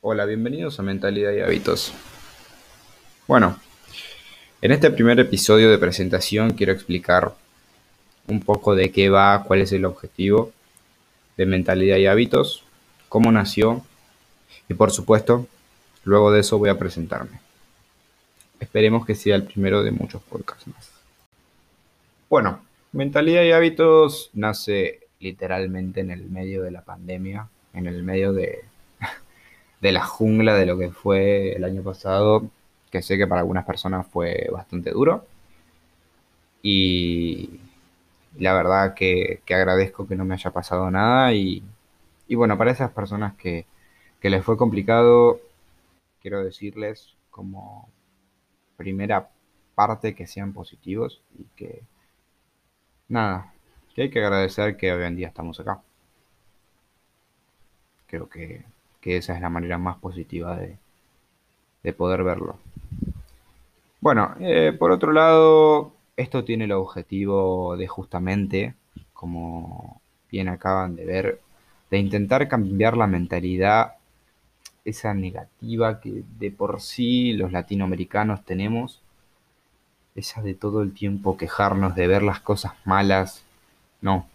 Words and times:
Hola, 0.00 0.26
bienvenidos 0.26 0.78
a 0.78 0.84
Mentalidad 0.84 1.32
y 1.32 1.40
Hábitos. 1.40 1.92
Bueno, 3.26 3.58
en 4.62 4.70
este 4.70 4.92
primer 4.92 5.18
episodio 5.18 5.72
de 5.72 5.76
presentación 5.76 6.52
quiero 6.52 6.72
explicar 6.72 7.34
un 8.28 8.38
poco 8.38 8.76
de 8.76 8.92
qué 8.92 9.10
va, 9.10 9.42
cuál 9.42 9.60
es 9.60 9.72
el 9.72 9.84
objetivo 9.84 10.52
de 11.36 11.46
Mentalidad 11.46 11.96
y 11.96 12.06
Hábitos, 12.06 12.62
cómo 13.08 13.32
nació 13.32 13.84
y 14.68 14.74
por 14.74 14.92
supuesto, 14.92 15.48
luego 16.04 16.30
de 16.30 16.40
eso 16.40 16.58
voy 16.58 16.68
a 16.68 16.78
presentarme. 16.78 17.40
Esperemos 18.60 19.04
que 19.04 19.16
sea 19.16 19.34
el 19.34 19.42
primero 19.42 19.82
de 19.82 19.90
muchos 19.90 20.22
podcasts 20.22 20.68
más. 20.68 20.92
Bueno, 22.30 22.60
Mentalidad 22.92 23.42
y 23.42 23.50
Hábitos 23.50 24.30
nace 24.32 25.08
literalmente 25.18 25.98
en 25.98 26.12
el 26.12 26.30
medio 26.30 26.62
de 26.62 26.70
la 26.70 26.82
pandemia, 26.82 27.48
en 27.74 27.88
el 27.88 28.04
medio 28.04 28.32
de, 28.32 28.62
de 29.80 29.92
la 29.92 30.04
jungla 30.04 30.54
de 30.54 30.66
lo 30.66 30.78
que 30.78 30.90
fue 30.90 31.52
el 31.52 31.64
año 31.64 31.82
pasado, 31.82 32.50
que 32.90 33.02
sé 33.02 33.18
que 33.18 33.26
para 33.26 33.40
algunas 33.42 33.64
personas 33.64 34.06
fue 34.06 34.48
bastante 34.52 34.90
duro. 34.90 35.26
Y 36.62 37.60
la 38.38 38.54
verdad 38.54 38.94
que, 38.94 39.42
agradezco 39.48 40.06
que 40.06 40.16
no 40.16 40.24
me 40.24 40.34
haya 40.34 40.50
pasado 40.50 40.90
nada. 40.90 41.32
Y, 41.34 41.62
bueno, 42.30 42.58
para 42.58 42.72
esas 42.72 42.90
personas 42.92 43.34
que, 43.36 43.66
que 44.20 44.30
les 44.30 44.44
fue 44.44 44.56
complicado, 44.56 45.40
quiero 46.22 46.44
decirles 46.44 47.14
como 47.30 47.88
primera 48.76 49.30
parte 49.74 50.14
que 50.14 50.26
sean 50.26 50.52
positivos 50.52 51.22
y 51.38 51.44
que 51.56 51.82
nada, 53.08 53.52
que 53.94 54.02
hay 54.02 54.10
que 54.10 54.20
agradecer 54.24 54.76
que 54.76 54.92
hoy 54.92 55.04
en 55.04 55.16
día 55.16 55.28
estamos 55.28 55.60
acá. 55.60 55.82
Creo 58.06 58.28
que, 58.28 58.64
esa 59.16 59.34
es 59.34 59.40
la 59.40 59.48
manera 59.48 59.78
más 59.78 59.96
positiva 59.96 60.56
de, 60.56 60.76
de 61.82 61.92
poder 61.92 62.22
verlo. 62.22 62.56
Bueno, 64.00 64.34
eh, 64.40 64.74
por 64.78 64.92
otro 64.92 65.12
lado, 65.12 65.92
esto 66.16 66.44
tiene 66.44 66.64
el 66.64 66.72
objetivo 66.72 67.76
de 67.76 67.88
justamente, 67.88 68.74
como 69.12 70.00
bien 70.30 70.48
acaban 70.48 70.94
de 70.96 71.04
ver, 71.04 71.40
de 71.90 71.98
intentar 71.98 72.48
cambiar 72.48 72.96
la 72.96 73.06
mentalidad, 73.06 73.94
esa 74.84 75.14
negativa 75.14 76.00
que 76.00 76.22
de 76.38 76.50
por 76.50 76.80
sí 76.80 77.32
los 77.32 77.52
latinoamericanos 77.52 78.44
tenemos, 78.44 79.00
esa 80.14 80.42
de 80.42 80.54
todo 80.54 80.82
el 80.82 80.92
tiempo 80.92 81.36
quejarnos 81.36 81.94
de 81.94 82.06
ver 82.06 82.22
las 82.22 82.40
cosas 82.40 82.72
malas. 82.84 83.44
No, 84.00 84.26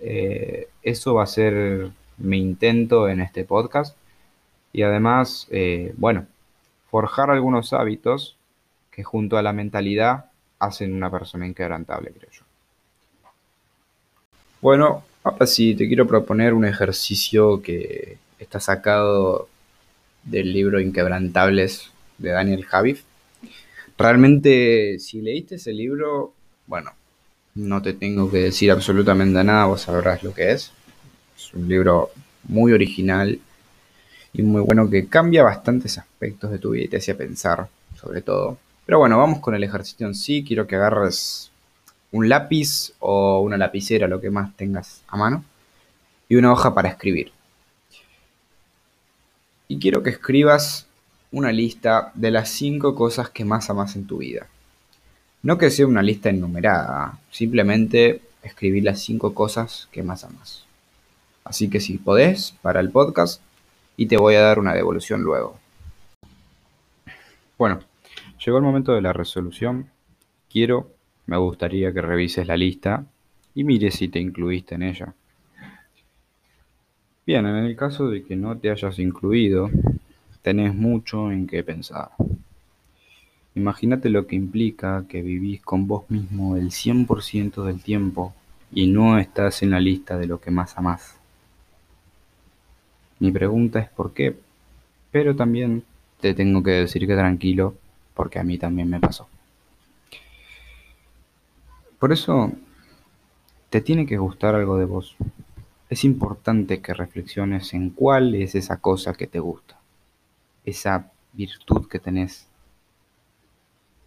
eh, 0.00 0.68
eso 0.82 1.14
va 1.14 1.24
a 1.24 1.26
ser 1.26 1.90
mi 2.18 2.38
intento 2.38 3.08
en 3.08 3.20
este 3.20 3.44
podcast. 3.44 3.96
Y 4.76 4.82
además, 4.82 5.46
eh, 5.50 5.94
bueno, 5.96 6.26
forjar 6.90 7.30
algunos 7.30 7.72
hábitos 7.72 8.36
que 8.90 9.02
junto 9.04 9.38
a 9.38 9.42
la 9.42 9.54
mentalidad 9.54 10.26
hacen 10.58 10.92
una 10.92 11.10
persona 11.10 11.46
inquebrantable, 11.46 12.10
creo 12.10 12.30
yo. 12.30 12.42
Bueno, 14.60 15.02
ahora 15.24 15.46
sí, 15.46 15.74
te 15.74 15.86
quiero 15.88 16.06
proponer 16.06 16.52
un 16.52 16.66
ejercicio 16.66 17.62
que 17.62 18.18
está 18.38 18.60
sacado 18.60 19.48
del 20.24 20.52
libro 20.52 20.78
Inquebrantables 20.78 21.90
de 22.18 22.32
Daniel 22.32 22.66
Javif. 22.66 23.02
Realmente, 23.96 24.98
si 24.98 25.22
leíste 25.22 25.54
ese 25.54 25.72
libro, 25.72 26.34
bueno, 26.66 26.92
no 27.54 27.80
te 27.80 27.94
tengo 27.94 28.30
que 28.30 28.40
decir 28.40 28.70
absolutamente 28.70 29.42
nada, 29.42 29.64
vos 29.64 29.80
sabrás 29.80 30.22
lo 30.22 30.34
que 30.34 30.52
es. 30.52 30.70
Es 31.34 31.54
un 31.54 31.66
libro 31.66 32.10
muy 32.46 32.74
original 32.74 33.40
y 34.36 34.42
muy 34.42 34.60
bueno 34.60 34.90
que 34.90 35.06
cambia 35.06 35.42
bastantes 35.42 35.96
aspectos 35.96 36.50
de 36.50 36.58
tu 36.58 36.70
vida 36.70 36.84
y 36.84 36.88
te 36.88 36.98
hace 36.98 37.14
pensar, 37.14 37.68
sobre 37.98 38.20
todo. 38.20 38.58
Pero 38.84 38.98
bueno, 38.98 39.16
vamos 39.16 39.40
con 39.40 39.54
el 39.54 39.64
ejercicio 39.64 40.06
en 40.06 40.14
sí. 40.14 40.44
Quiero 40.46 40.66
que 40.66 40.76
agarres 40.76 41.50
un 42.12 42.28
lápiz 42.28 42.92
o 42.98 43.40
una 43.40 43.56
lapicera, 43.56 44.06
lo 44.08 44.20
que 44.20 44.30
más 44.30 44.54
tengas 44.54 45.00
a 45.08 45.16
mano, 45.16 45.42
y 46.28 46.36
una 46.36 46.52
hoja 46.52 46.74
para 46.74 46.90
escribir. 46.90 47.32
Y 49.68 49.78
quiero 49.78 50.02
que 50.02 50.10
escribas 50.10 50.86
una 51.32 51.50
lista 51.50 52.12
de 52.14 52.30
las 52.30 52.50
cinco 52.50 52.94
cosas 52.94 53.30
que 53.30 53.46
más 53.46 53.70
amas 53.70 53.96
en 53.96 54.06
tu 54.06 54.18
vida. 54.18 54.48
No 55.42 55.56
que 55.56 55.70
sea 55.70 55.86
una 55.86 56.02
lista 56.02 56.28
enumerada, 56.28 57.18
simplemente 57.30 58.20
escribir 58.42 58.84
las 58.84 59.00
cinco 59.00 59.32
cosas 59.32 59.88
que 59.90 60.02
más 60.02 60.24
amas. 60.24 60.64
Así 61.42 61.70
que 61.70 61.80
si 61.80 61.96
podés, 61.96 62.54
para 62.60 62.80
el 62.80 62.90
podcast 62.90 63.40
y 63.96 64.06
te 64.06 64.16
voy 64.16 64.34
a 64.34 64.42
dar 64.42 64.58
una 64.58 64.74
devolución 64.74 65.22
luego. 65.22 65.58
Bueno, 67.58 67.80
llegó 68.44 68.58
el 68.58 68.64
momento 68.64 68.92
de 68.92 69.02
la 69.02 69.12
resolución. 69.12 69.86
Quiero, 70.50 70.90
me 71.26 71.36
gustaría 71.36 71.92
que 71.92 72.02
revises 72.02 72.46
la 72.46 72.56
lista 72.56 73.06
y 73.54 73.64
mires 73.64 73.94
si 73.94 74.08
te 74.08 74.20
incluiste 74.20 74.74
en 74.74 74.82
ella. 74.82 75.14
Bien, 77.26 77.46
en 77.46 77.56
el 77.56 77.74
caso 77.74 78.08
de 78.08 78.22
que 78.22 78.36
no 78.36 78.56
te 78.56 78.70
hayas 78.70 78.98
incluido, 78.98 79.70
tenés 80.42 80.74
mucho 80.74 81.32
en 81.32 81.46
qué 81.46 81.64
pensar. 81.64 82.10
Imagínate 83.56 84.10
lo 84.10 84.26
que 84.26 84.36
implica 84.36 85.06
que 85.08 85.22
vivís 85.22 85.62
con 85.62 85.88
vos 85.88 86.08
mismo 86.10 86.56
el 86.56 86.70
100% 86.70 87.64
del 87.64 87.82
tiempo 87.82 88.34
y 88.70 88.86
no 88.86 89.18
estás 89.18 89.62
en 89.62 89.70
la 89.70 89.80
lista 89.80 90.18
de 90.18 90.26
lo 90.26 90.40
que 90.40 90.50
más 90.50 90.76
amás. 90.76 91.15
Mi 93.18 93.32
pregunta 93.32 93.80
es 93.80 93.88
por 93.88 94.12
qué, 94.12 94.36
pero 95.10 95.34
también 95.34 95.84
te 96.20 96.34
tengo 96.34 96.62
que 96.62 96.72
decir 96.72 97.06
que 97.06 97.14
tranquilo, 97.14 97.74
porque 98.14 98.38
a 98.38 98.44
mí 98.44 98.58
también 98.58 98.90
me 98.90 99.00
pasó. 99.00 99.28
Por 101.98 102.12
eso, 102.12 102.52
te 103.70 103.80
tiene 103.80 104.06
que 104.06 104.18
gustar 104.18 104.54
algo 104.54 104.76
de 104.76 104.84
vos. 104.84 105.16
Es 105.88 106.04
importante 106.04 106.80
que 106.80 106.94
reflexiones 106.94 107.72
en 107.72 107.90
cuál 107.90 108.34
es 108.34 108.54
esa 108.54 108.78
cosa 108.78 109.14
que 109.14 109.26
te 109.26 109.38
gusta, 109.38 109.78
esa 110.64 111.10
virtud 111.32 111.88
que 111.88 111.98
tenés. 111.98 112.48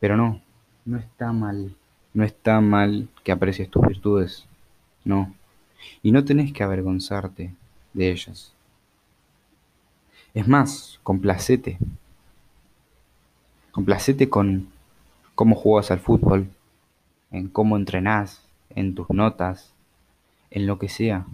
Pero 0.00 0.16
no, 0.16 0.40
no 0.84 0.98
está 0.98 1.32
mal, 1.32 1.74
no 2.12 2.24
está 2.24 2.60
mal 2.60 3.08
que 3.22 3.32
aprecies 3.32 3.70
tus 3.70 3.86
virtudes, 3.86 4.46
no. 5.04 5.32
Y 6.02 6.12
no 6.12 6.24
tenés 6.24 6.52
que 6.52 6.64
avergonzarte 6.64 7.54
de 7.92 8.10
ellas. 8.10 8.55
Es 10.36 10.46
más, 10.46 11.00
complacete. 11.02 11.78
Complacete 13.72 14.28
con 14.28 14.68
cómo 15.34 15.56
juegas 15.56 15.90
al 15.90 15.98
fútbol, 15.98 16.50
en 17.30 17.48
cómo 17.48 17.78
entrenás, 17.78 18.46
en 18.68 18.94
tus 18.94 19.08
notas, 19.08 19.72
en 20.50 20.66
lo 20.66 20.78
que 20.78 20.90
sea. 20.90 21.24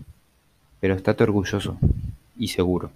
Pero 0.78 0.94
estate 0.94 1.24
orgulloso 1.24 1.78
y 2.36 2.46
seguro. 2.46 2.92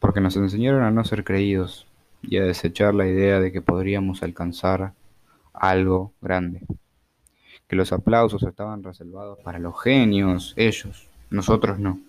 Porque 0.00 0.20
nos 0.20 0.36
enseñaron 0.36 0.82
a 0.82 0.90
no 0.90 1.02
ser 1.04 1.24
creídos 1.24 1.86
y 2.20 2.36
a 2.36 2.44
desechar 2.44 2.94
la 2.94 3.06
idea 3.06 3.40
de 3.40 3.50
que 3.52 3.62
podríamos 3.62 4.22
alcanzar 4.22 4.92
algo 5.54 6.12
grande. 6.20 6.60
Que 7.68 7.76
los 7.76 7.90
aplausos 7.90 8.42
estaban 8.42 8.82
reservados 8.82 9.38
para 9.38 9.58
los 9.58 9.82
genios, 9.82 10.52
ellos, 10.58 11.08
nosotros 11.30 11.78
no 11.78 12.00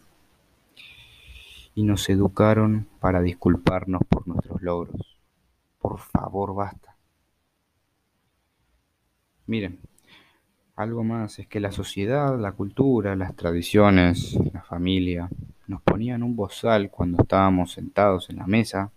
y 1.77 1.83
nos 1.83 2.09
educaron 2.09 2.88
para 2.99 3.21
disculparnos 3.21 4.01
por 4.09 4.27
nuestros 4.27 4.63
logros. 4.63 5.15
Por 5.77 5.99
favor, 5.99 6.55
basta. 6.55 6.95
Miren, 9.45 9.77
algo 10.75 11.03
más 11.03 11.38
es 11.38 11.45
que 11.45 11.59
la 11.59 11.71
sociedad, 11.71 12.35
la 12.39 12.53
cultura, 12.53 13.15
las 13.15 13.35
tradiciones, 13.35 14.35
la 14.51 14.63
familia, 14.63 15.29
nos 15.67 15.83
ponían 15.83 16.23
un 16.23 16.35
bozal 16.35 16.89
cuando 16.89 17.21
estábamos 17.21 17.73
sentados 17.73 18.31
en 18.31 18.38
la 18.38 18.47
mesa 18.47 18.91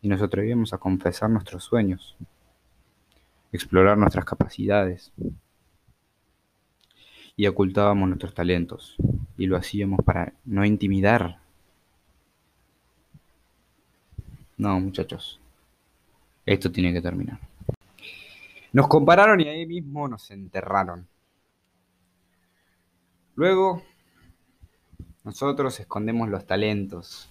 y 0.00 0.08
nos 0.08 0.22
atrevíamos 0.22 0.72
a 0.72 0.78
confesar 0.78 1.28
nuestros 1.28 1.62
sueños, 1.62 2.16
explorar 3.52 3.98
nuestras 3.98 4.24
capacidades 4.24 5.12
y 7.36 7.46
ocultábamos 7.46 8.08
nuestros 8.08 8.32
talentos 8.32 8.96
y 9.36 9.44
lo 9.44 9.58
hacíamos 9.58 10.02
para 10.06 10.32
no 10.46 10.64
intimidar 10.64 11.46
No, 14.58 14.80
muchachos. 14.80 15.38
Esto 16.44 16.72
tiene 16.72 16.92
que 16.92 17.00
terminar. 17.00 17.38
Nos 18.72 18.88
compararon 18.88 19.40
y 19.40 19.48
ahí 19.48 19.66
mismo 19.66 20.08
nos 20.08 20.32
enterraron. 20.32 21.06
Luego, 23.36 23.84
nosotros 25.22 25.78
escondemos 25.78 26.28
los 26.28 26.44
talentos. 26.44 27.28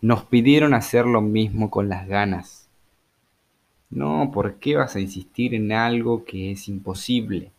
Nos 0.00 0.24
pidieron 0.24 0.74
hacer 0.74 1.06
lo 1.06 1.20
mismo 1.20 1.70
con 1.70 1.88
las 1.88 2.08
ganas. 2.08 2.68
No, 3.88 4.32
¿por 4.34 4.56
qué 4.56 4.74
vas 4.74 4.96
a 4.96 5.00
insistir 5.00 5.54
en 5.54 5.70
algo 5.70 6.24
que 6.24 6.50
es 6.50 6.68
imposible? 6.68 7.52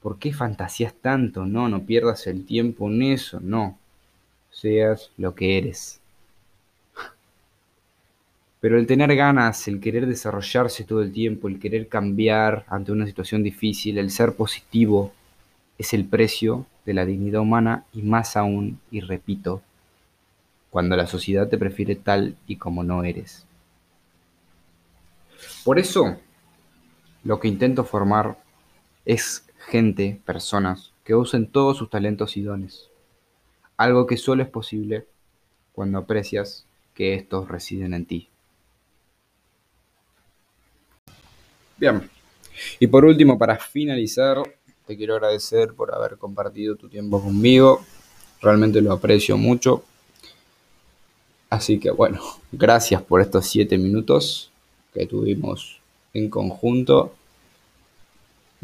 ¿Por 0.00 0.18
qué 0.18 0.32
fantasías 0.32 0.94
tanto? 0.94 1.44
No, 1.44 1.68
no 1.68 1.84
pierdas 1.84 2.26
el 2.26 2.46
tiempo 2.46 2.88
en 2.88 3.02
eso, 3.02 3.38
no. 3.40 3.78
Seas 4.50 5.12
lo 5.18 5.34
que 5.34 5.58
eres 5.58 6.00
Pero 8.66 8.80
el 8.80 8.86
tener 8.88 9.14
ganas, 9.14 9.68
el 9.68 9.78
querer 9.78 10.08
desarrollarse 10.08 10.82
todo 10.82 11.00
el 11.00 11.12
tiempo, 11.12 11.46
el 11.46 11.60
querer 11.60 11.86
cambiar 11.86 12.64
ante 12.66 12.90
una 12.90 13.06
situación 13.06 13.44
difícil, 13.44 13.96
el 13.96 14.10
ser 14.10 14.34
positivo, 14.34 15.12
es 15.78 15.94
el 15.94 16.04
precio 16.04 16.66
de 16.84 16.92
la 16.92 17.06
dignidad 17.06 17.42
humana 17.42 17.84
y 17.92 18.02
más 18.02 18.36
aún, 18.36 18.80
y 18.90 19.02
repito, 19.02 19.62
cuando 20.68 20.96
la 20.96 21.06
sociedad 21.06 21.48
te 21.48 21.58
prefiere 21.58 21.94
tal 21.94 22.36
y 22.48 22.56
como 22.56 22.82
no 22.82 23.04
eres. 23.04 23.46
Por 25.64 25.78
eso, 25.78 26.16
lo 27.22 27.38
que 27.38 27.46
intento 27.46 27.84
formar 27.84 28.36
es 29.04 29.46
gente, 29.68 30.20
personas, 30.26 30.92
que 31.04 31.14
usen 31.14 31.46
todos 31.46 31.76
sus 31.76 31.88
talentos 31.88 32.36
y 32.36 32.42
dones. 32.42 32.88
Algo 33.76 34.08
que 34.08 34.16
solo 34.16 34.42
es 34.42 34.48
posible 34.48 35.06
cuando 35.72 35.98
aprecias 35.98 36.66
que 36.94 37.14
estos 37.14 37.46
residen 37.46 37.94
en 37.94 38.06
ti. 38.06 38.28
Bien. 41.76 42.08
Y 42.80 42.86
por 42.86 43.04
último, 43.04 43.38
para 43.38 43.56
finalizar, 43.58 44.42
te 44.86 44.96
quiero 44.96 45.14
agradecer 45.14 45.74
por 45.74 45.94
haber 45.94 46.16
compartido 46.16 46.76
tu 46.76 46.88
tiempo 46.88 47.20
conmigo. 47.22 47.84
Realmente 48.40 48.80
lo 48.80 48.92
aprecio 48.92 49.36
mucho. 49.36 49.84
Así 51.50 51.78
que 51.78 51.90
bueno, 51.90 52.20
gracias 52.52 53.02
por 53.02 53.20
estos 53.20 53.46
siete 53.46 53.78
minutos 53.78 54.50
que 54.92 55.06
tuvimos 55.06 55.80
en 56.14 56.28
conjunto. 56.30 57.14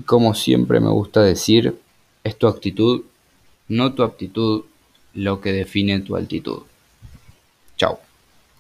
Como 0.07 0.35
siempre 0.35 0.81
me 0.81 0.91
gusta 0.91 1.23
decir, 1.23 1.79
es 2.25 2.37
tu 2.37 2.47
actitud, 2.47 3.03
no 3.69 3.95
tu 3.95 4.03
aptitud, 4.03 4.65
lo 5.15 5.41
que 5.41 5.53
define 5.53 6.01
tu 6.01 6.17
altitud. 6.17 6.63
Chao. 7.77 8.01